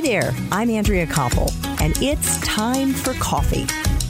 [0.00, 3.64] Hi there, I'm Andrea Koppel, and it's time for coffee.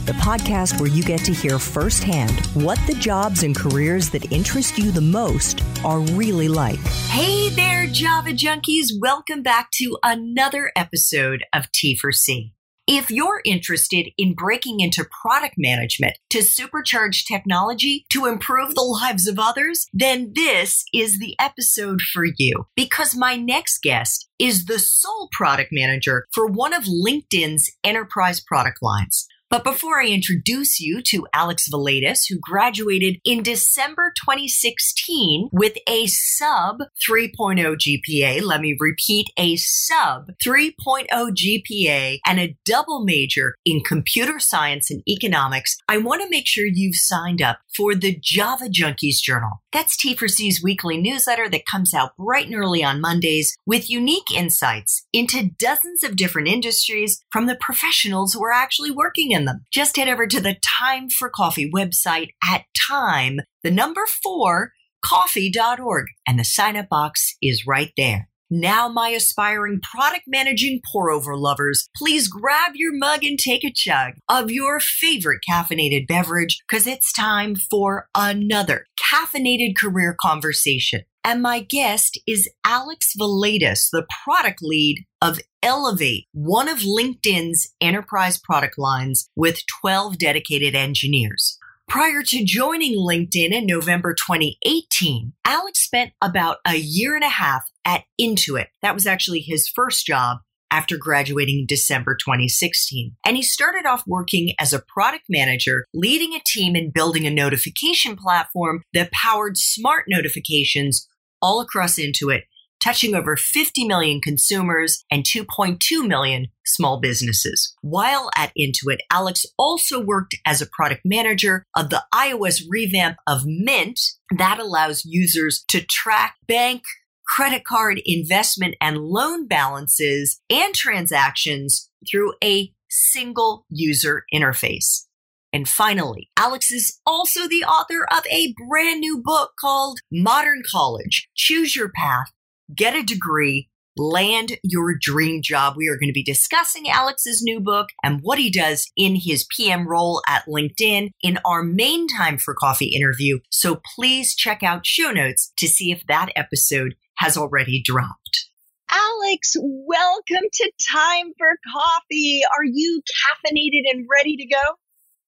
[0.05, 4.77] The podcast where you get to hear firsthand what the jobs and careers that interest
[4.77, 6.79] you the most are really like.
[7.09, 8.91] Hey there, Java junkies.
[9.01, 12.53] Welcome back to another episode of T for C.
[12.87, 19.27] If you're interested in breaking into product management to supercharge technology to improve the lives
[19.27, 22.65] of others, then this is the episode for you.
[22.75, 28.79] Because my next guest is the sole product manager for one of LinkedIn's enterprise product
[28.81, 29.27] lines.
[29.51, 36.07] But before I introduce you to Alex Valaitis, who graduated in December 2016 with a
[36.07, 43.81] sub 3.0 GPA, let me repeat, a sub 3.0 GPA and a double major in
[43.81, 48.69] computer science and economics, I want to make sure you've signed up for the Java
[48.69, 49.60] Junkies Journal.
[49.73, 55.05] That's T4C's weekly newsletter that comes out bright and early on Mondays with unique insights
[55.13, 59.65] into dozens of different industries from the professionals who are actually working in them.
[59.71, 64.73] Just head over to the Time for Coffee website at time, the number four,
[65.03, 68.27] coffee.org, and the sign up box is right there.
[68.53, 73.71] Now, my aspiring product managing pour over lovers, please grab your mug and take a
[73.73, 81.03] chug of your favorite caffeinated beverage because it's time for another caffeinated career conversation.
[81.23, 88.37] And my guest is Alex Valaitis, the product lead of Elevate, one of LinkedIn's enterprise
[88.37, 91.57] product lines with 12 dedicated engineers.
[91.87, 97.63] Prior to joining LinkedIn in November 2018, Alex spent about a year and a half
[97.85, 98.67] at Intuit.
[98.81, 100.39] That was actually his first job
[100.71, 103.15] after graduating in December 2016.
[103.25, 107.31] And he started off working as a product manager, leading a team and building a
[107.31, 111.07] notification platform that powered smart notifications
[111.41, 112.43] all across Intuit
[112.81, 117.73] touching over 50 million consumers and 2.2 million small businesses.
[117.81, 123.43] While at Intuit, Alex also worked as a product manager of the iOS revamp of
[123.45, 123.99] Mint
[124.37, 126.81] that allows users to track bank,
[127.31, 135.05] credit card, investment, and loan balances and transactions through a single user interface.
[135.53, 141.29] And finally, Alex is also the author of a brand new book called Modern College
[141.35, 142.31] Choose Your Path
[142.75, 145.75] get a degree, land your dream job.
[145.75, 149.45] We are going to be discussing Alex's new book and what he does in his
[149.55, 153.39] PM role at LinkedIn in our main time for coffee interview.
[153.49, 158.49] So please check out show notes to see if that episode has already dropped.
[158.89, 162.41] Alex, welcome to Time for Coffee.
[162.57, 164.61] Are you caffeinated and ready to go?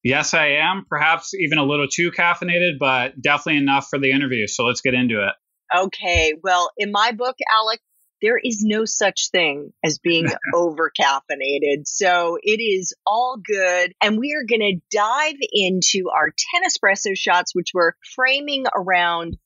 [0.03, 0.85] Yes, I am.
[0.89, 4.47] Perhaps even a little too caffeinated, but definitely enough for the interview.
[4.47, 5.33] So let's get into it.
[5.77, 6.33] Okay.
[6.43, 7.83] Well, in my book, Alex,
[8.23, 11.85] there is no such thing as being over caffeinated.
[11.85, 13.93] So it is all good.
[14.01, 19.37] And we are going to dive into our 10 espresso shots, which we're framing around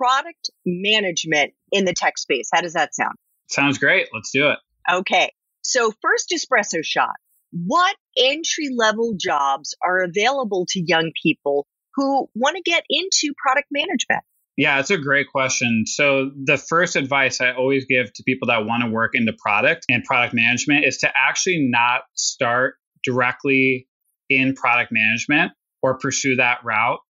[0.00, 2.48] product management in the tech space.
[2.52, 3.14] How does that sound?
[3.50, 4.06] Sounds great.
[4.14, 4.58] Let's do it.
[4.90, 5.30] Okay.
[5.62, 7.16] So, first espresso shot.
[7.52, 11.66] What entry level jobs are available to young people
[11.96, 14.22] who want to get into product management?
[14.56, 15.84] Yeah, it's a great question.
[15.86, 19.84] So, the first advice I always give to people that want to work into product
[19.90, 22.74] and product management is to actually not start
[23.04, 23.86] directly
[24.30, 25.52] in product management
[25.82, 27.00] or pursue that route.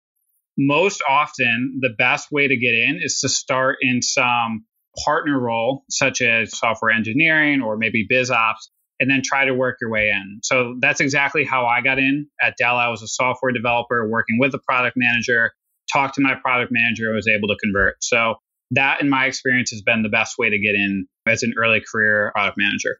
[0.57, 4.65] Most often, the best way to get in is to start in some
[5.05, 8.69] partner role, such as software engineering or maybe biz ops,
[8.99, 10.39] and then try to work your way in.
[10.43, 12.75] So that's exactly how I got in at Dell.
[12.75, 15.51] I was a software developer working with a product manager
[15.91, 18.03] talked to my product manager and was able to convert.
[18.03, 18.35] So
[18.71, 21.81] that in my experience has been the best way to get in as an early
[21.81, 22.99] career product manager.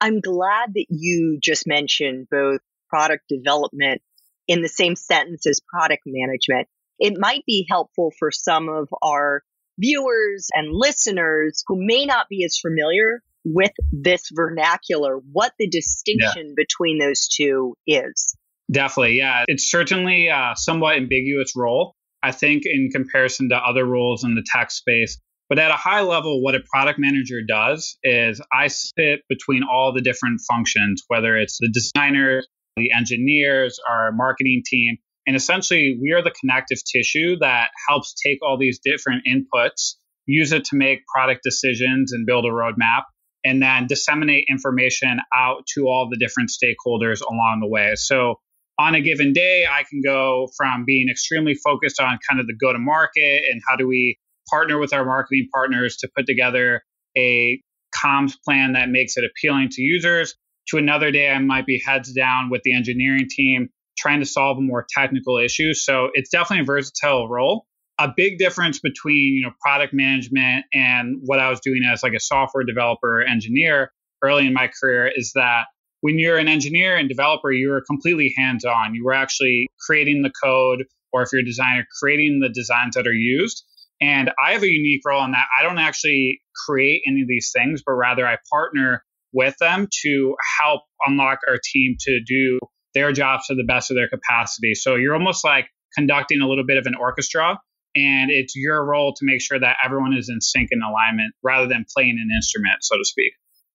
[0.00, 4.02] I'm glad that you just mentioned both product development
[4.48, 6.68] in the same sentence as product management.
[7.00, 9.42] It might be helpful for some of our
[9.78, 16.48] viewers and listeners who may not be as familiar with this vernacular, what the distinction
[16.48, 16.54] yeah.
[16.56, 18.36] between those two is.
[18.70, 19.44] Definitely, yeah.
[19.48, 21.96] It's certainly a somewhat ambiguous role.
[22.22, 25.18] I think, in comparison to other roles in the tech space.
[25.48, 29.92] But at a high level, what a product manager does is I sit between all
[29.92, 32.46] the different functions, whether it's the designers,
[32.76, 34.98] the engineers, our marketing team.
[35.30, 39.94] And essentially, we are the connective tissue that helps take all these different inputs,
[40.26, 43.04] use it to make product decisions and build a roadmap,
[43.44, 47.92] and then disseminate information out to all the different stakeholders along the way.
[47.94, 48.40] So
[48.76, 52.56] on a given day, I can go from being extremely focused on kind of the
[52.60, 54.18] go to market and how do we
[54.50, 56.82] partner with our marketing partners to put together
[57.16, 57.62] a
[57.94, 60.34] comms plan that makes it appealing to users.
[60.70, 63.68] To another day, I might be heads down with the engineering team
[64.00, 65.74] trying to solve a more technical issue.
[65.74, 67.66] So it's definitely a versatile role.
[67.98, 72.14] A big difference between you know product management and what I was doing as like
[72.14, 73.92] a software developer engineer
[74.22, 75.64] early in my career is that
[76.00, 78.94] when you're an engineer and developer, you're completely hands on.
[78.94, 83.06] You were actually creating the code, or if you're a designer, creating the designs that
[83.06, 83.64] are used.
[84.00, 87.52] And I have a unique role in that I don't actually create any of these
[87.54, 92.58] things, but rather I partner with them to help unlock our team to do
[92.94, 94.74] their jobs to the best of their capacity.
[94.74, 95.66] So you're almost like
[95.96, 97.58] conducting a little bit of an orchestra,
[97.94, 101.66] and it's your role to make sure that everyone is in sync and alignment rather
[101.66, 103.32] than playing an instrument, so to speak.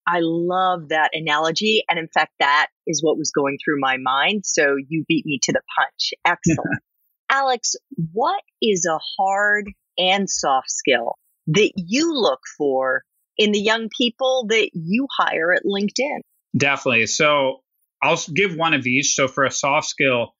[0.07, 1.83] I love that analogy.
[1.89, 4.43] And in fact, that is what was going through my mind.
[4.45, 6.13] So you beat me to the punch.
[6.25, 6.81] Excellent.
[7.29, 7.75] Alex,
[8.13, 9.65] what is a hard
[9.97, 11.15] and soft skill
[11.47, 13.03] that you look for
[13.37, 16.19] in the young people that you hire at LinkedIn?
[16.55, 17.07] Definitely.
[17.07, 17.61] So
[18.05, 19.15] I'll give one of each.
[19.15, 20.33] So for a soft skill,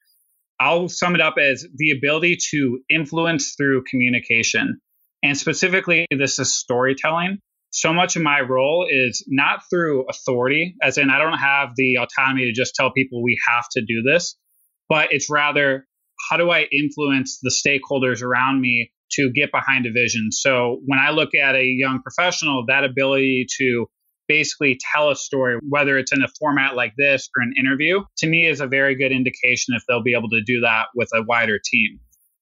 [0.60, 4.80] I'll sum it up as the ability to influence through communication.
[5.24, 7.40] And specifically, this is storytelling.
[7.72, 11.96] So much of my role is not through authority, as in, I don't have the
[11.96, 14.38] autonomy to just tell people we have to do this,
[14.88, 15.86] but it's rather,
[16.30, 20.30] how do I influence the stakeholders around me to get behind a vision?
[20.32, 23.88] So when I look at a young professional, that ability to
[24.28, 28.28] basically tell a story, whether it's in a format like this or an interview, to
[28.28, 31.24] me is a very good indication if they'll be able to do that with a
[31.24, 32.00] wider team.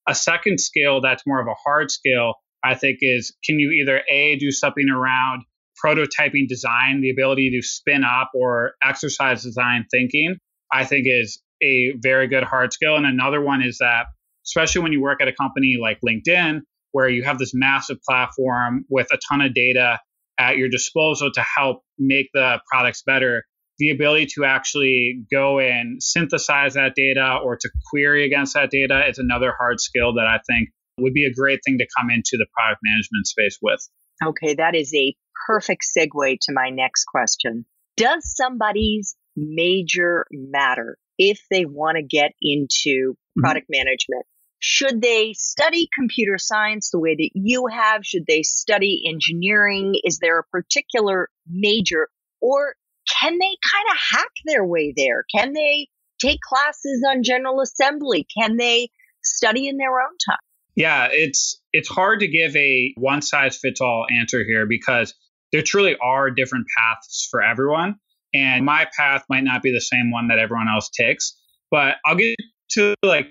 [0.08, 4.02] A second skill that's more of a hard skill, I think, is can you either
[4.10, 5.42] A, do something around
[5.84, 10.36] prototyping design, the ability to spin up or exercise design thinking,
[10.72, 12.96] I think is a very good hard skill.
[12.96, 14.06] And another one is that,
[14.46, 16.60] especially when you work at a company like LinkedIn,
[16.92, 19.98] where you have this massive platform with a ton of data
[20.38, 23.44] at your disposal to help make the products better
[23.78, 29.02] the ability to actually go and synthesize that data or to query against that data
[29.08, 32.36] is another hard skill that I think would be a great thing to come into
[32.36, 33.80] the product management space with.
[34.24, 35.14] Okay, that is a
[35.46, 37.66] perfect segue to my next question.
[37.96, 43.40] Does somebody's major matter if they want to get into mm-hmm.
[43.40, 43.84] product mm-hmm.
[43.84, 44.26] management?
[44.66, 48.00] Should they study computer science the way that you have?
[48.02, 49.92] Should they study engineering?
[50.04, 52.08] Is there a particular major?
[52.40, 52.74] Or
[53.20, 55.26] can they kind of hack their way there?
[55.36, 55.88] Can they
[56.18, 58.26] take classes on General Assembly?
[58.38, 58.88] Can they
[59.22, 60.38] study in their own time?
[60.74, 65.12] Yeah, it's it's hard to give a one size fits all answer here because
[65.52, 67.96] there truly are different paths for everyone.
[68.32, 71.38] And my path might not be the same one that everyone else takes.
[71.70, 72.36] But I'll get
[72.70, 73.26] to like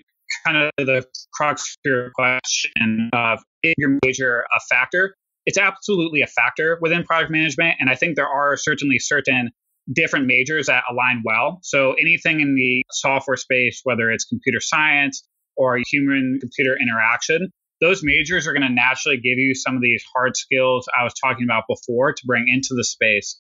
[0.46, 5.16] kind of the crux of your question of is your major a factor?
[5.46, 7.76] It's absolutely a factor within product management.
[7.80, 9.52] And I think there are certainly certain
[9.92, 11.60] different majors that align well.
[11.64, 15.28] So anything in the software space, whether it's computer science
[15.58, 17.52] or human computer interaction,
[17.82, 21.14] those majors are going to naturally give you some of these hard skills I was
[21.22, 23.40] talking about before to bring into the space.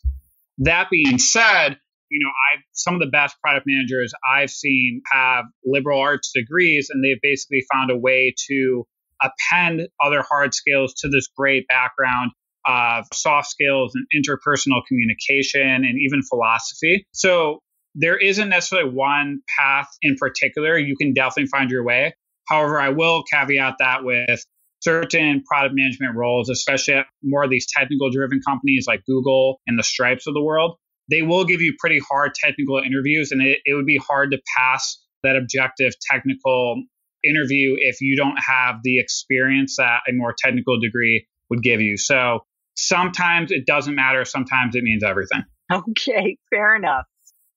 [0.59, 1.77] That being said,
[2.09, 6.89] you know, I some of the best product managers I've seen have liberal arts degrees,
[6.89, 8.85] and they've basically found a way to
[9.21, 12.31] append other hard skills to this great background
[12.65, 17.05] of soft skills and interpersonal communication and even philosophy.
[17.11, 17.59] So
[17.95, 20.77] there isn't necessarily one path in particular.
[20.77, 22.15] You can definitely find your way.
[22.47, 24.43] However, I will caveat that with
[24.81, 29.79] certain product management roles, especially at more of these technical driven companies like Google and
[29.79, 30.77] the Stripes of the world
[31.09, 34.41] they will give you pretty hard technical interviews, and it, it would be hard to
[34.57, 36.83] pass that objective technical
[37.23, 41.97] interview if you don't have the experience that a more technical degree would give you.
[41.97, 42.45] So
[42.75, 45.43] sometimes it doesn't matter, sometimes it means everything.
[45.71, 47.05] Okay, fair enough.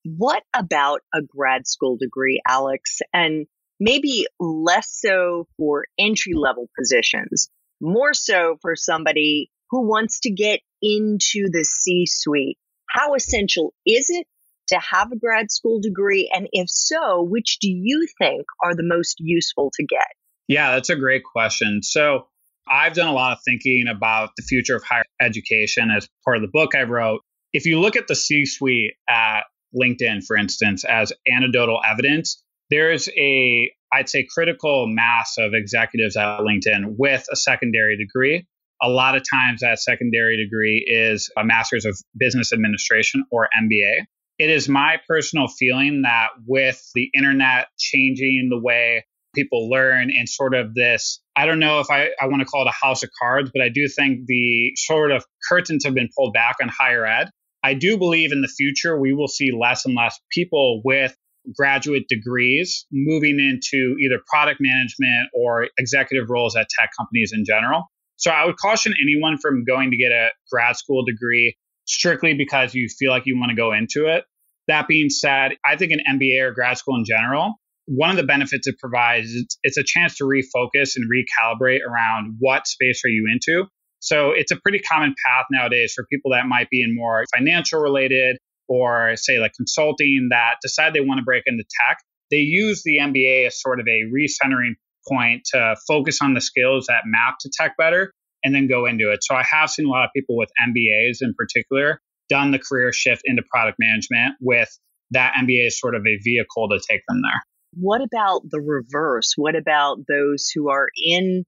[0.05, 3.00] What about a grad school degree, Alex?
[3.12, 3.47] And
[3.81, 7.50] maybe less so for entry level positions,
[7.81, 12.59] more so for somebody who wants to get into the C suite
[12.97, 14.26] how essential is it
[14.69, 16.31] to have a grad school degree?
[16.35, 20.09] And if so, which do you think are the most useful to get?
[20.49, 21.83] Yeah, that's a great question.
[21.83, 22.29] So,
[22.69, 26.43] I've done a lot of thinking about the future of higher education as part of
[26.43, 27.21] the book I wrote.
[27.53, 33.09] If you look at the C suite at LinkedIn, for instance, as anecdotal evidence, there's
[33.17, 38.47] a, I'd say, critical mass of executives at LinkedIn with a secondary degree
[38.83, 44.04] a lot of times that secondary degree is a master's of business administration or MBA.
[44.38, 49.04] It is my personal feeling that with the internet changing the way
[49.35, 52.62] people learn and sort of this, I don't know if I, I want to call
[52.62, 56.09] it a house of cards, but I do think the sort of curtains have been
[56.16, 57.30] pulled back on higher ed.
[57.62, 61.16] I do believe in the future we will see less and less people with
[61.54, 67.85] graduate degrees moving into either product management or executive roles at tech companies in general.
[68.16, 71.56] So I would caution anyone from going to get a grad school degree
[71.87, 74.25] strictly because you feel like you want to go into it.
[74.68, 77.54] That being said, I think an MBA or grad school in general,
[77.87, 82.37] one of the benefits it provides is it's a chance to refocus and recalibrate around
[82.40, 83.66] what space are you into.
[84.00, 87.80] So it's a pretty common path nowadays for people that might be in more financial
[87.80, 91.99] related or say like consulting that decide they want to break into tech.
[92.30, 94.75] They use the MBA as sort of a recentering
[95.09, 98.13] point to focus on the skills that map to tech better
[98.45, 99.21] and then go into it.
[99.23, 102.93] So I have seen a lot of people with MBAs in particular done the career
[102.93, 104.69] shift into product management with
[105.13, 107.43] that MBA as sort of a vehicle to take them there.
[107.79, 109.35] What about the reverse?
[109.37, 111.45] What about those who are in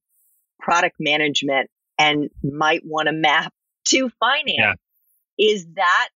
[0.61, 3.53] product management and might want to map
[3.89, 4.57] to finance?
[4.59, 4.73] Yeah.
[5.39, 6.09] Is that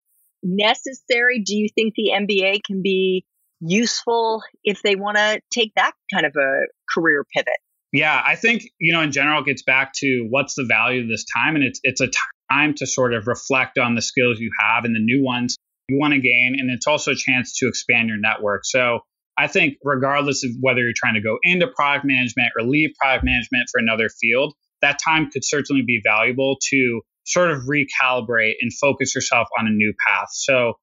[0.43, 1.43] necessary?
[1.45, 3.25] Do you think the MBA can be
[3.61, 7.55] useful if they want to take that kind of a career pivot?
[7.93, 11.09] Yeah, I think, you know, in general, it gets back to what's the value of
[11.09, 11.57] this time.
[11.57, 12.09] And it's, it's a
[12.51, 15.57] time to sort of reflect on the skills you have and the new ones
[15.89, 16.57] you want to gain.
[16.59, 18.65] And it's also a chance to expand your network.
[18.65, 19.01] So
[19.37, 23.25] I think, regardless of whether you're trying to go into product management or leave product
[23.25, 28.73] management for another field, that time could certainly be valuable to sort of recalibrate and
[28.81, 30.29] focus yourself on a new path.
[30.33, 30.75] So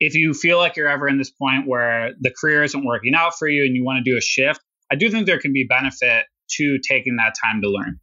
[0.00, 3.38] if you feel like you're ever in this point where the career isn't working out
[3.38, 5.66] for you and you want to do a shift, I do think there can be
[5.68, 6.26] benefit
[6.56, 7.98] to taking that time to learn.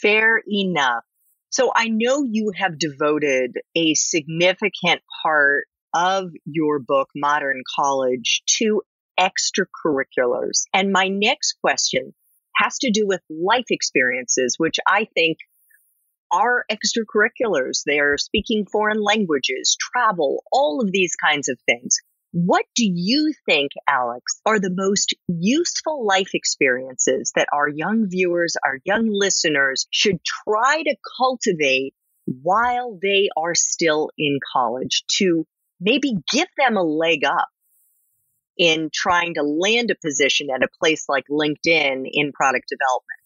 [0.00, 1.04] Fair enough.
[1.50, 8.82] So I know you have devoted a significant part of your book, Modern College, to
[9.18, 10.64] extracurriculars.
[10.74, 12.14] And my next question
[12.56, 15.38] has to do with life experiences, which I think
[16.32, 17.82] are extracurriculars.
[17.86, 21.96] They are speaking foreign languages, travel, all of these kinds of things.
[22.38, 28.56] What do you think, Alex, are the most useful life experiences that our young viewers,
[28.62, 31.94] our young listeners should try to cultivate
[32.26, 35.46] while they are still in college to
[35.80, 37.48] maybe give them a leg up
[38.58, 43.20] in trying to land a position at a place like LinkedIn in product development?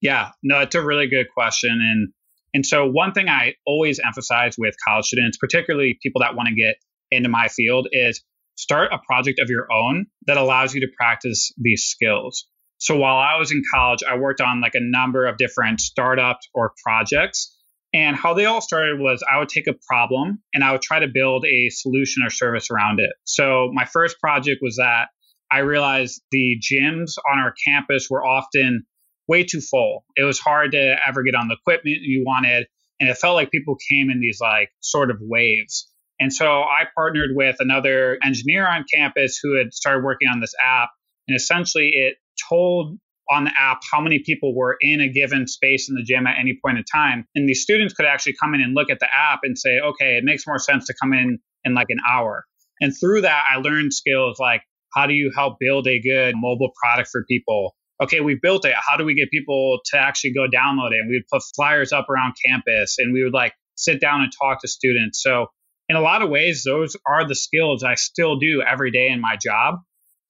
[0.00, 1.72] Yeah, no, it's a really good question.
[1.72, 2.08] And
[2.54, 6.54] and so one thing I always emphasize with college students, particularly people that want to
[6.54, 6.76] get
[7.10, 8.22] into my field, is
[8.56, 12.46] start a project of your own that allows you to practice these skills.
[12.78, 16.48] So while I was in college, I worked on like a number of different startups
[16.54, 17.54] or projects.
[17.94, 21.00] And how they all started was I would take a problem and I would try
[21.00, 23.10] to build a solution or service around it.
[23.24, 25.08] So my first project was that
[25.50, 28.84] I realized the gyms on our campus were often
[29.26, 30.04] way too full.
[30.16, 32.66] It was hard to ever get on the equipment you wanted.
[33.00, 35.87] And it felt like people came in these like sort of waves.
[36.20, 40.54] And so I partnered with another engineer on campus who had started working on this
[40.64, 40.90] app.
[41.26, 42.16] And essentially it
[42.48, 42.98] told
[43.30, 46.38] on the app how many people were in a given space in the gym at
[46.38, 47.26] any point in time.
[47.34, 50.16] And these students could actually come in and look at the app and say, okay,
[50.16, 52.44] it makes more sense to come in in like an hour.
[52.80, 54.62] And through that, I learned skills like
[54.94, 57.74] how do you help build a good mobile product for people?
[58.02, 58.74] okay, we've built it.
[58.76, 61.00] How do we get people to actually go download it?
[61.00, 64.32] And we would put flyers up around campus and we would like sit down and
[64.40, 65.22] talk to students.
[65.22, 65.46] So,
[65.88, 69.20] in a lot of ways, those are the skills I still do every day in
[69.20, 69.76] my job.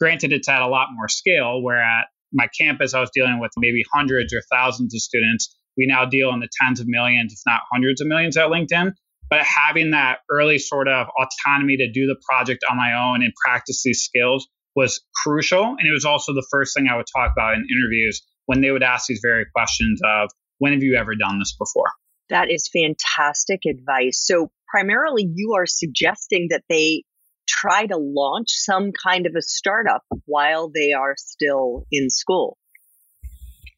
[0.01, 3.51] Granted, it's at a lot more scale, where at my campus, I was dealing with
[3.57, 5.57] maybe hundreds or thousands of students.
[5.77, 8.93] We now deal in the tens of millions, if not hundreds of millions at LinkedIn.
[9.31, 13.33] But having that early sort of autonomy to do the project on my own and
[13.45, 15.65] practice these skills was crucial.
[15.65, 18.71] And it was also the first thing I would talk about in interviews when they
[18.71, 21.91] would ask these very questions of, when have you ever done this before?
[22.31, 24.25] That is fantastic advice.
[24.25, 27.05] So, primarily, you are suggesting that they
[27.49, 32.59] try to launch some kind of a startup while they are still in school.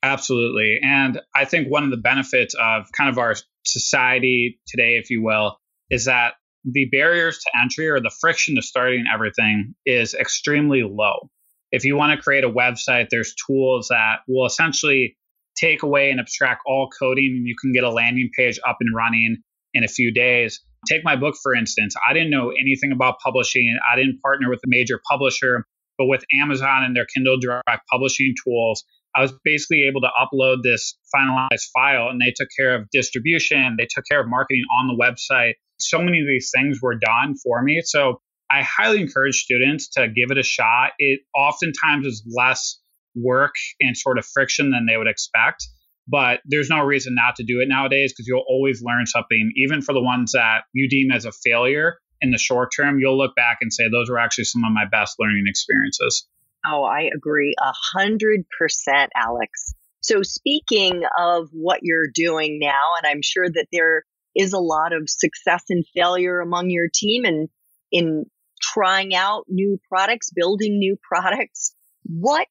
[0.03, 0.79] Absolutely.
[0.83, 5.23] And I think one of the benefits of kind of our society today, if you
[5.23, 5.59] will,
[5.91, 11.31] is that the barriers to entry or the friction to starting everything is extremely low.
[11.71, 15.17] If you want to create a website, there's tools that will essentially
[15.57, 18.95] take away and abstract all coding, and you can get a landing page up and
[18.95, 19.37] running
[19.75, 20.61] in a few days.
[20.87, 21.95] Take my book, for instance.
[22.09, 23.77] I didn't know anything about publishing.
[23.91, 25.67] I didn't partner with a major publisher,
[25.99, 28.85] but with Amazon and their Kindle Direct publishing tools,
[29.15, 33.77] I was basically able to upload this finalized file and they took care of distribution.
[33.77, 37.35] They took care of marketing on the website so many of these things were done
[37.37, 37.81] for me.
[37.85, 38.21] So
[38.51, 40.93] I highly encourage students to give it a shot.
[40.99, 42.79] It oftentimes is less
[43.15, 45.67] work and sort of friction than they would expect.
[46.11, 49.81] But there's no reason not to do it nowadays because you'll always learn something, even
[49.81, 52.99] for the ones that you deem as a failure in the short term.
[52.99, 56.27] You'll look back and say, those were actually some of my best learning experiences.
[56.67, 59.73] Oh, I agree a hundred percent, Alex.
[60.03, 64.93] So speaking of what you're doing now, and I'm sure that there is a lot
[64.93, 67.49] of success and failure among your team and
[67.93, 68.25] in
[68.61, 71.75] trying out new products, building new products.
[72.05, 72.49] What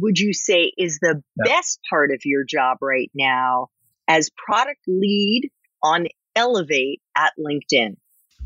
[0.00, 1.44] would you say is the yeah.
[1.44, 3.68] best part of your job right now
[4.06, 5.50] as product lead
[5.82, 7.96] on Elevate at LinkedIn?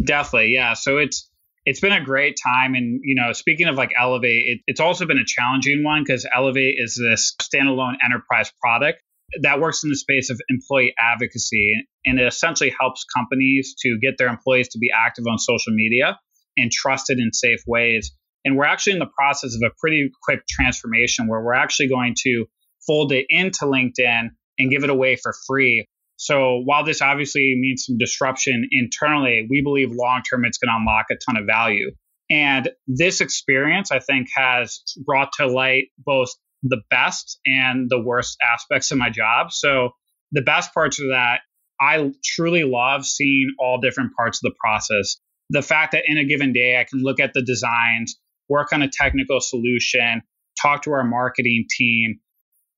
[0.03, 0.75] Definitely, yeah.
[0.75, 1.29] So it's
[1.65, 5.07] it's been a great time, and you know, speaking of like Elevate, it, it's also
[5.07, 9.01] been a challenging one because Elevate is this standalone enterprise product
[9.43, 14.19] that works in the space of employee advocacy, and it essentially helps companies to get
[14.19, 16.19] their employees to be active on social media
[16.57, 18.13] in trusted and safe ways
[18.45, 22.15] and we're actually in the process of a pretty quick transformation where we're actually going
[22.25, 22.47] to
[22.87, 25.87] fold it into LinkedIn and give it away for free.
[26.17, 30.77] So while this obviously means some disruption internally, we believe long term it's going to
[30.79, 31.91] unlock a ton of value.
[32.31, 36.31] And this experience, I think, has brought to light both
[36.63, 39.53] the best and the worst aspects of my job.
[39.53, 39.91] So
[40.31, 41.41] the best parts of that,
[41.81, 45.17] I truly love seeing all different parts of the process.
[45.51, 48.17] The fact that in a given day, I can look at the designs,
[48.53, 50.23] work on a technical solution,
[50.61, 52.21] talk to our marketing team,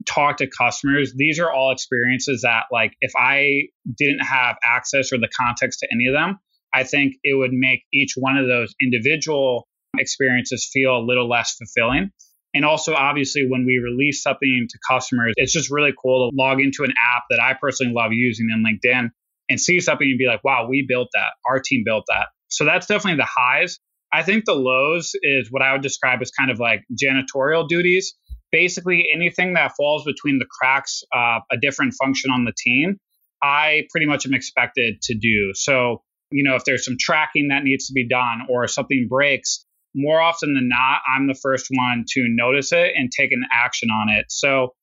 [0.07, 1.13] talk to customers.
[1.17, 5.89] These are all experiences that, like, if I didn't have access or the context to
[5.93, 6.39] any of them,
[6.73, 9.67] I think it would make each one of those individual
[9.99, 12.11] experiences feel a little less fulfilling.
[12.55, 16.61] And also, obviously, when we release something to customers, it's just really cool to log
[16.61, 19.11] into an app that I personally love using in LinkedIn
[19.49, 21.33] and see something and be like, wow, we built that.
[21.49, 22.29] Our team built that.
[22.49, 23.81] So that's definitely the highs.
[24.15, 28.15] I think the lows is what I would describe as kind of like janitorial duties.
[28.53, 32.99] Basically, anything that falls between the cracks of a different function on the team,
[33.43, 35.51] I pretty much am expected to do.
[35.55, 39.67] So, you know, if there's some tracking that needs to be done or something breaks,
[39.97, 43.89] more often than not, I'm the first one to notice it and take an action
[43.91, 44.27] on it.
[44.29, 44.75] So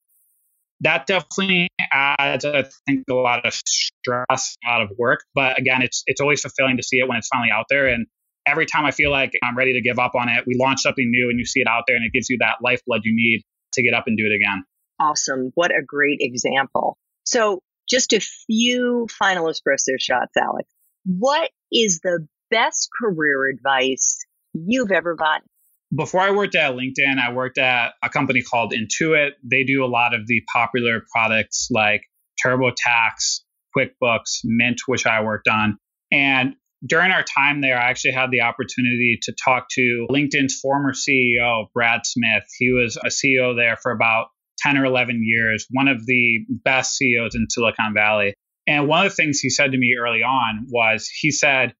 [0.81, 5.21] that definitely adds, I think, a lot of stress, a lot of work.
[5.33, 7.87] But again, it's it's always fulfilling to see it when it's finally out there.
[7.87, 8.07] And
[8.45, 11.09] every time I feel like I'm ready to give up on it, we launch something
[11.09, 13.43] new and you see it out there and it gives you that lifeblood you need
[13.73, 14.63] to get up and do it again.
[14.99, 15.51] Awesome.
[15.55, 16.97] What a great example.
[17.23, 20.69] So, just a few final espresso shots, Alex.
[21.05, 24.19] What is the best career advice
[24.53, 25.47] you've ever gotten?
[25.93, 29.31] Before I worked at LinkedIn, I worked at a company called Intuit.
[29.43, 32.03] They do a lot of the popular products like
[32.45, 33.41] TurboTax,
[33.75, 35.77] QuickBooks, Mint, which I worked on.
[36.11, 40.93] And during our time there, I actually had the opportunity to talk to LinkedIn's former
[40.93, 42.43] CEO, Brad Smith.
[42.57, 44.27] He was a CEO there for about
[44.59, 48.33] 10 or 11 years, one of the best CEOs in Silicon Valley.
[48.67, 51.73] And one of the things he said to me early on was he said,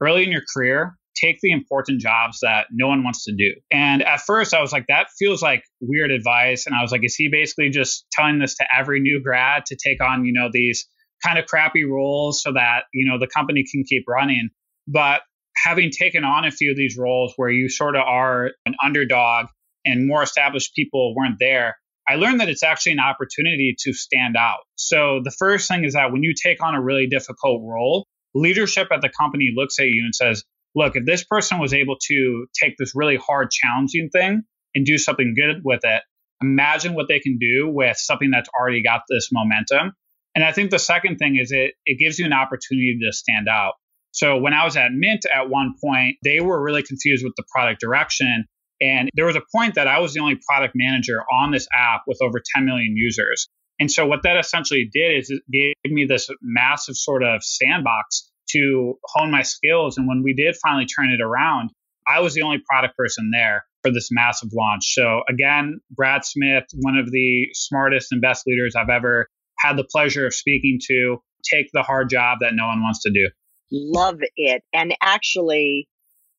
[0.00, 3.54] early in your career, take the important jobs that no one wants to do.
[3.72, 6.66] And at first, I was like, that feels like weird advice.
[6.66, 9.76] And I was like, is he basically just telling this to every new grad to
[9.76, 10.88] take on, you know, these
[11.24, 14.50] kind of crappy roles so that you know the company can keep running.
[14.86, 15.22] But
[15.64, 19.46] having taken on a few of these roles where you sort of are an underdog
[19.84, 21.76] and more established people weren't there
[22.08, 24.60] i learned that it's actually an opportunity to stand out.
[24.76, 28.88] So the first thing is that when you take on a really difficult role leadership
[28.92, 32.46] at the company looks at you and says look if this person was able to
[32.60, 34.42] take this really hard challenging thing
[34.74, 36.02] and do something good with it
[36.42, 39.92] imagine what they can do with something that's already got this momentum
[40.34, 43.48] and I think the second thing is it it gives you an opportunity to stand
[43.48, 43.74] out.
[44.12, 47.44] So when I was at Mint at one point, they were really confused with the
[47.52, 48.46] product direction.
[48.80, 52.02] And there was a point that I was the only product manager on this app
[52.06, 53.48] with over 10 million users.
[53.80, 58.30] And so what that essentially did is it gave me this massive sort of sandbox
[58.50, 59.98] to hone my skills.
[59.98, 61.70] And when we did finally turn it around,
[62.08, 64.94] I was the only product person there for this massive launch.
[64.94, 69.28] So again, Brad Smith, one of the smartest and best leaders I've ever
[69.60, 71.18] had the pleasure of speaking to
[71.50, 73.28] take the hard job that no one wants to do.
[73.70, 74.62] Love it.
[74.72, 75.88] And actually,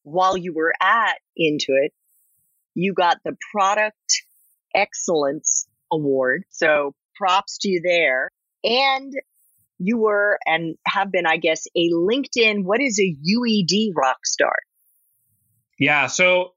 [0.03, 1.89] while you were at Intuit,
[2.73, 3.95] you got the Product
[4.75, 6.43] Excellence Award.
[6.49, 8.29] So props to you there.
[8.63, 9.13] And
[9.77, 14.53] you were and have been, I guess, a LinkedIn, what is a UED rock star?
[15.79, 16.07] Yeah.
[16.07, 16.51] So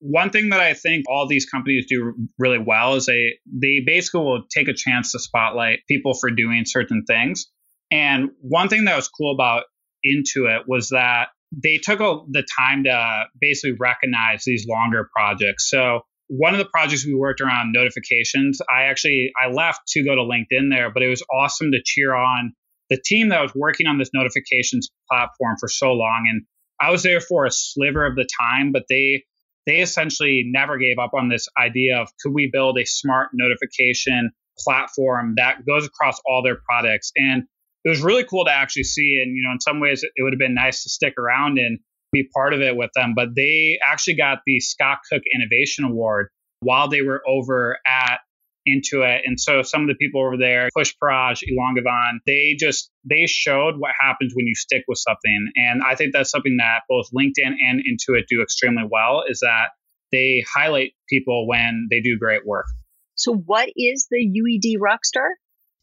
[0.00, 4.20] one thing that I think all these companies do really well is they they basically
[4.20, 7.46] will take a chance to spotlight people for doing certain things.
[7.90, 9.64] And one thing that was cool about
[10.06, 15.70] Intuit was that they took a, the time to basically recognize these longer projects.
[15.70, 20.14] So one of the projects we worked around notifications, I actually I left to go
[20.14, 22.52] to LinkedIn there, but it was awesome to cheer on
[22.90, 26.26] the team that was working on this notifications platform for so long.
[26.30, 26.42] And
[26.80, 29.24] I was there for a sliver of the time, but they
[29.68, 34.30] they essentially never gave up on this idea of could we build a smart notification
[34.58, 37.12] platform that goes across all their products.
[37.16, 37.44] And
[37.84, 39.20] it was really cool to actually see.
[39.22, 41.78] And, you know, in some ways, it would have been nice to stick around and
[42.12, 43.12] be part of it with them.
[43.14, 46.28] But they actually got the Scott Cook Innovation Award
[46.60, 48.20] while they were over at
[48.66, 49.20] Intuit.
[49.24, 53.26] And so some of the people over there, Push Paraj, Ilan Gavan, they just they
[53.26, 55.50] showed what happens when you stick with something.
[55.56, 59.70] And I think that's something that both LinkedIn and Intuit do extremely well is that
[60.12, 62.66] they highlight people when they do great work.
[63.14, 65.28] So what is the UED Rockstar?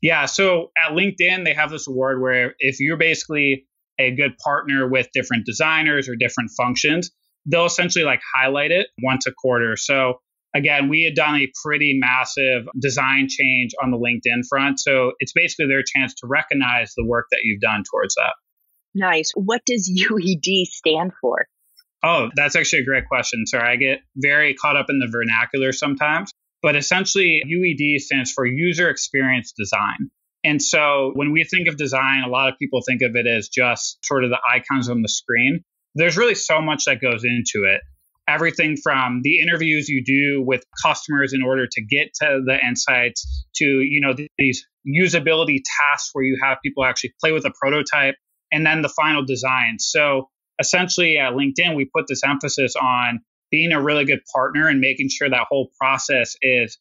[0.01, 4.87] Yeah, so at LinkedIn they have this award where if you're basically a good partner
[4.89, 7.11] with different designers or different functions,
[7.45, 9.75] they'll essentially like highlight it once a quarter.
[9.77, 10.19] So
[10.55, 14.79] again, we had done a pretty massive design change on the LinkedIn front.
[14.79, 18.33] So it's basically their chance to recognize the work that you've done towards that.
[18.95, 19.31] Nice.
[19.35, 21.45] What does UED stand for?
[22.03, 23.45] Oh, that's actually a great question.
[23.45, 26.31] Sorry, I get very caught up in the vernacular sometimes.
[26.61, 30.09] But essentially, UED stands for User Experience Design.
[30.43, 33.49] And so when we think of design, a lot of people think of it as
[33.49, 35.63] just sort of the icons on the screen.
[35.95, 37.81] There's really so much that goes into it.
[38.27, 43.45] Everything from the interviews you do with customers in order to get to the insights
[43.55, 48.15] to, you know, these usability tasks where you have people actually play with a prototype
[48.51, 49.77] and then the final design.
[49.79, 53.19] So essentially at LinkedIn, we put this emphasis on
[53.51, 56.77] being a really good partner and making sure that whole process is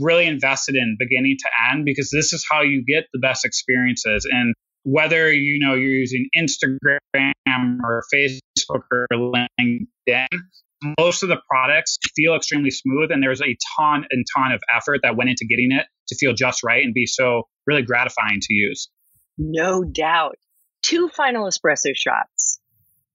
[0.00, 4.28] really invested in beginning to end because this is how you get the best experiences
[4.30, 4.54] and
[4.90, 10.26] whether you know you're using Instagram or Facebook or LinkedIn
[10.98, 15.00] most of the products feel extremely smooth and there's a ton and ton of effort
[15.02, 18.54] that went into getting it to feel just right and be so really gratifying to
[18.54, 18.88] use.
[19.36, 20.36] No doubt.
[20.82, 22.60] Two final espresso shots.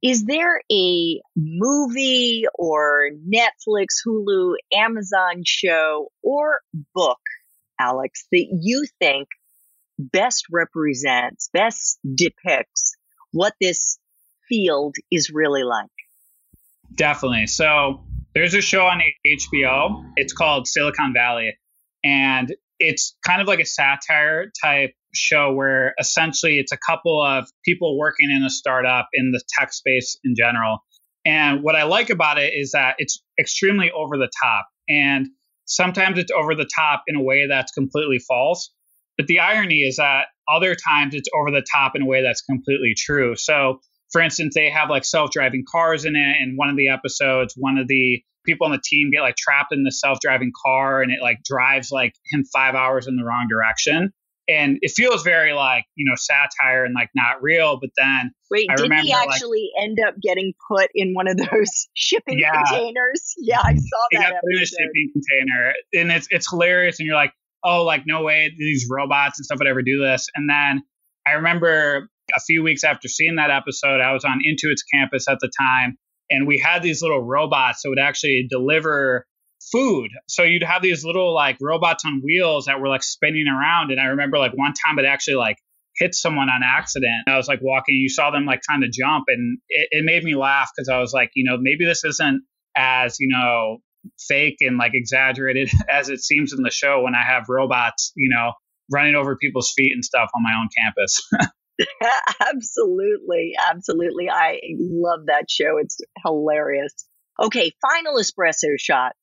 [0.02, 6.60] Is there a movie or Netflix, Hulu, Amazon show or
[6.94, 7.20] book,
[7.80, 9.30] Alex, that you think
[9.98, 12.96] best represents, best depicts
[13.32, 13.98] what this
[14.48, 15.90] field is really like?
[16.96, 17.48] Definitely.
[17.48, 18.04] So
[18.34, 20.06] there's a show on HBO.
[20.16, 21.58] It's called Silicon Valley.
[22.04, 27.48] And it's kind of like a satire type show where essentially it's a couple of
[27.64, 30.80] people working in a startup in the tech space in general.
[31.26, 34.68] And what I like about it is that it's extremely over the top.
[34.90, 35.28] And
[35.66, 38.72] sometimes it's over the top in a way that's completely false.
[39.18, 42.42] But the irony is that other times it's over the top in a way that's
[42.42, 43.36] completely true.
[43.36, 43.80] So,
[44.12, 46.36] for instance, they have like self driving cars in it.
[46.42, 49.74] And one of the episodes, one of the people on the team get like trapped
[49.74, 53.24] in the self driving car and it like drives like him five hours in the
[53.24, 54.12] wrong direction
[54.48, 57.80] and it feels very like you know satire and like not real.
[57.80, 61.28] But then wait, I did remember, he actually like, end up getting put in one
[61.28, 63.34] of those shipping yeah, containers?
[63.38, 64.18] Yeah, I saw that.
[64.18, 64.18] he.
[64.18, 67.00] Got put in a shipping container, and it's it's hilarious.
[67.00, 70.28] And you're like, oh, like no way these robots and stuff would ever do this.
[70.36, 70.84] And then
[71.26, 75.40] I remember a few weeks after seeing that episode, I was on Intuit's campus at
[75.40, 75.98] the time,
[76.30, 79.26] and we had these little robots that would actually deliver
[79.72, 80.12] food.
[80.28, 83.92] So you'd have these little like robots on wheels that were like spinning around.
[83.92, 85.58] And I remember like one time it actually like
[85.96, 87.28] hit someone on accident.
[87.28, 90.24] I was like walking, you saw them like trying to jump, and it, it made
[90.24, 92.44] me laugh because I was like, you know, maybe this isn't
[92.76, 93.78] as you know
[94.20, 98.30] fake and like exaggerated as it seems in the show when I have robots, you
[98.30, 98.54] know,
[98.92, 101.30] running over people's feet and stuff on my own campus.
[102.54, 104.30] absolutely, absolutely.
[104.30, 105.78] I love that show.
[105.78, 106.94] It's hilarious.
[107.42, 109.14] Okay, final espresso shot.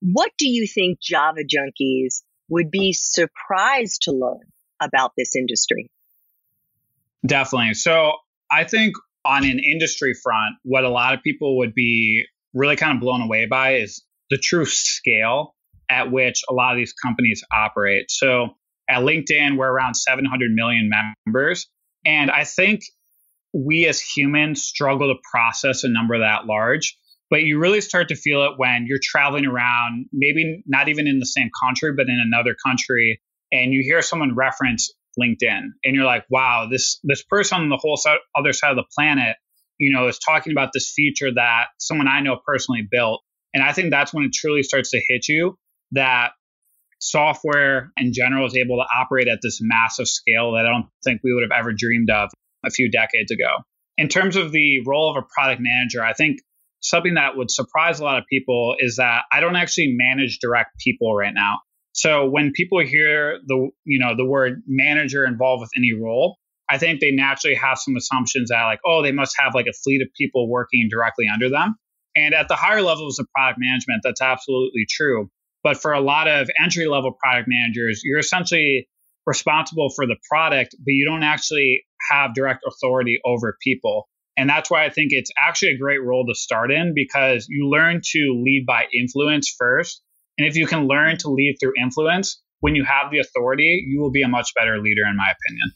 [0.00, 4.50] What do you think Java junkies would be surprised to learn
[4.80, 5.90] about this industry?
[7.26, 7.74] Definitely.
[7.74, 8.12] So
[8.50, 12.24] I think on an industry front, what a lot of people would be
[12.54, 15.54] really kind of blown away by is the true scale
[15.90, 18.10] at which a lot of these companies operate.
[18.10, 18.50] So
[18.88, 20.90] at LinkedIn, we're around 700 million
[21.26, 21.68] members.
[22.06, 22.82] And I think
[23.52, 26.96] we as humans struggle to process a number that large
[27.30, 31.18] but you really start to feel it when you're traveling around, maybe not even in
[31.18, 36.04] the same country, but in another country, and you hear someone reference LinkedIn, and you're
[36.04, 38.00] like, wow, this this person on the whole
[38.36, 39.36] other side of the planet,
[39.78, 43.72] you know, is talking about this feature that someone I know personally built, and I
[43.72, 45.56] think that's when it truly starts to hit you
[45.92, 46.30] that
[47.00, 51.20] software in general is able to operate at this massive scale that I don't think
[51.22, 52.30] we would have ever dreamed of
[52.64, 53.62] a few decades ago.
[53.98, 56.38] In terms of the role of a product manager, I think
[56.80, 60.78] something that would surprise a lot of people is that I don't actually manage direct
[60.78, 61.60] people right now.
[61.92, 66.38] So when people hear the you know the word manager involved with any role,
[66.70, 69.72] I think they naturally have some assumptions that like, oh, they must have like a
[69.72, 71.76] fleet of people working directly under them.
[72.16, 75.30] And at the higher levels of product management, that's absolutely true.
[75.62, 78.88] But for a lot of entry level product managers, you're essentially
[79.26, 84.08] responsible for the product, but you don't actually have direct authority over people.
[84.36, 87.68] And that's why I think it's actually a great role to start in because you
[87.68, 90.02] learn to lead by influence first.
[90.38, 94.00] And if you can learn to lead through influence, when you have the authority, you
[94.00, 95.72] will be a much better leader, in my opinion.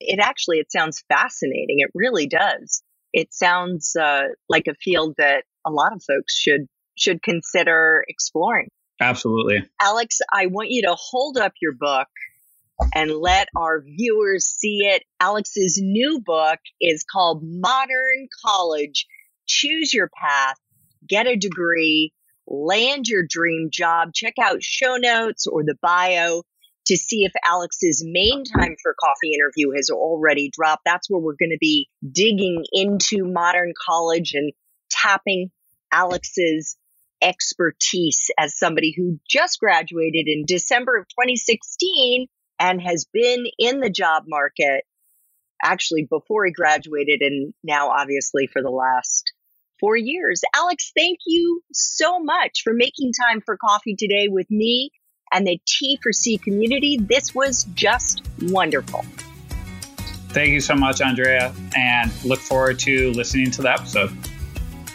[0.00, 1.76] It actually, it sounds fascinating.
[1.78, 2.82] It really does.
[3.12, 8.68] It sounds uh, like a field that a lot of folks should should consider exploring.
[9.00, 9.68] Absolutely.
[9.80, 12.08] Alex, I want you to hold up your book
[12.94, 15.04] and let our viewers see it.
[15.20, 19.06] Alex's new book is called Modern College
[19.46, 20.56] Choose Your Path,
[21.08, 22.12] Get a Degree,
[22.46, 24.10] Land Your Dream Job.
[24.14, 26.42] Check out show notes or the bio
[26.88, 30.82] to see if Alex's main time for coffee interview has already dropped.
[30.84, 34.52] That's where we're going to be digging into modern college and
[34.90, 35.50] tapping
[35.92, 36.76] Alex's
[37.20, 42.26] expertise as somebody who just graduated in December of 2016
[42.60, 44.84] and has been in the job market
[45.62, 49.32] actually before he graduated and now obviously for the last
[49.80, 50.40] four years.
[50.54, 54.90] Alex, thank you so much for making time for coffee today with me
[55.32, 56.98] and the T for C community.
[56.98, 59.04] This was just wonderful.
[60.30, 64.10] Thank you so much, Andrea, and look forward to listening to the episode.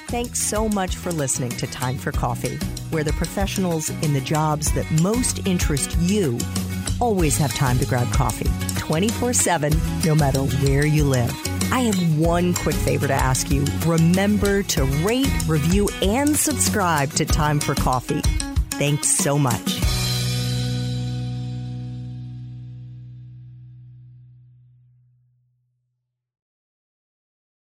[0.08, 2.58] Thanks so much for listening to Time for Coffee,
[2.91, 6.38] where the professionals in the jobs that most interest you
[7.02, 9.74] always have time to grab coffee 24 7,
[10.06, 11.34] no matter where you live.
[11.72, 13.65] I have one quick favor to ask you.
[13.86, 18.22] Remember to rate, review, and subscribe to Time for Coffee.
[18.78, 19.82] Thanks so much.